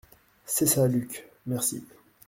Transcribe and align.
C’est 0.47 0.65
ça, 0.65 0.87
Luc! 0.87 1.29
merci. 1.45 1.83